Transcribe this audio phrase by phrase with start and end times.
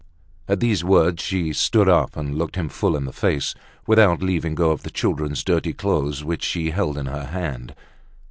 [0.47, 3.53] At these words she stood up and looked him full in the face,
[3.85, 7.75] without leaving go of the children's dirty clothes, which she held in her hand.